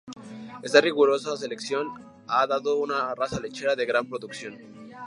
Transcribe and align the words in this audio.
Esta 0.63 0.81
rigurosa 0.81 1.37
selección 1.37 1.87
ha 2.27 2.47
dado 2.47 2.77
una 2.77 3.13
raza 3.13 3.39
lechera 3.39 3.75
de 3.75 3.85
gran 3.85 4.09
producción. 4.09 4.57